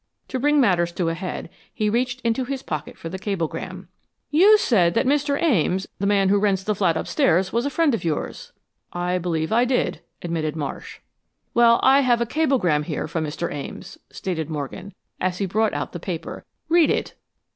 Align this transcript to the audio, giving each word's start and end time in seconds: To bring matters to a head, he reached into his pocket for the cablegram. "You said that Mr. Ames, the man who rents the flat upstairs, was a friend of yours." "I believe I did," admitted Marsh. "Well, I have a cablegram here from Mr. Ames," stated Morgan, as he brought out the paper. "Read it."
To 0.29 0.39
bring 0.39 0.59
matters 0.59 0.91
to 0.93 1.09
a 1.09 1.13
head, 1.13 1.47
he 1.71 1.87
reached 1.87 2.21
into 2.21 2.43
his 2.43 2.63
pocket 2.63 2.97
for 2.97 3.07
the 3.07 3.19
cablegram. 3.19 3.87
"You 4.31 4.57
said 4.57 4.95
that 4.95 5.05
Mr. 5.05 5.39
Ames, 5.39 5.85
the 5.99 6.07
man 6.07 6.29
who 6.29 6.39
rents 6.39 6.63
the 6.63 6.73
flat 6.73 6.97
upstairs, 6.97 7.53
was 7.53 7.67
a 7.67 7.69
friend 7.69 7.93
of 7.93 8.03
yours." 8.03 8.51
"I 8.91 9.19
believe 9.19 9.51
I 9.51 9.63
did," 9.63 10.01
admitted 10.23 10.55
Marsh. 10.55 11.01
"Well, 11.53 11.79
I 11.83 11.99
have 11.99 12.19
a 12.19 12.25
cablegram 12.25 12.81
here 12.81 13.07
from 13.07 13.23
Mr. 13.27 13.53
Ames," 13.53 13.99
stated 14.11 14.49
Morgan, 14.49 14.95
as 15.19 15.37
he 15.37 15.45
brought 15.45 15.75
out 15.75 15.91
the 15.91 15.99
paper. 15.99 16.45
"Read 16.67 16.89
it." 16.89 17.13